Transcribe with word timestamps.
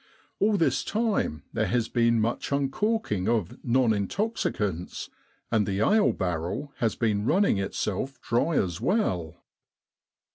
All 0.39 0.57
this 0.57 0.83
time 0.83 1.43
there 1.53 1.67
has 1.67 1.87
been 1.87 2.19
much 2.19 2.51
uncorking 2.51 3.29
of 3.29 3.63
non 3.63 3.93
intoxicants, 3.93 5.11
and 5.51 5.67
the 5.67 5.77
ale 5.81 6.11
barrel 6.11 6.73
has 6.77 6.95
been 6.95 7.23
running 7.23 7.59
itself 7.59 8.19
dry 8.19 8.55
as 8.57 8.81
well. 8.81 9.43